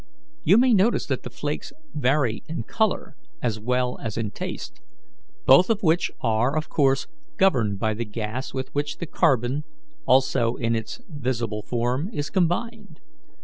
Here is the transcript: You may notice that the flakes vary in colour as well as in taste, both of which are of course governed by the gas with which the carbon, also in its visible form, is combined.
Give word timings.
You 0.43 0.57
may 0.57 0.73
notice 0.73 1.05
that 1.05 1.21
the 1.21 1.29
flakes 1.29 1.71
vary 1.93 2.41
in 2.49 2.63
colour 2.63 3.15
as 3.39 3.59
well 3.59 3.99
as 3.99 4.17
in 4.17 4.31
taste, 4.31 4.81
both 5.45 5.69
of 5.69 5.83
which 5.83 6.09
are 6.21 6.57
of 6.57 6.69
course 6.69 7.05
governed 7.37 7.77
by 7.77 7.93
the 7.93 8.03
gas 8.05 8.51
with 8.51 8.69
which 8.73 8.97
the 8.97 9.05
carbon, 9.05 9.63
also 10.07 10.55
in 10.55 10.75
its 10.75 11.01
visible 11.07 11.61
form, 11.61 12.09
is 12.11 12.31
combined. 12.31 12.99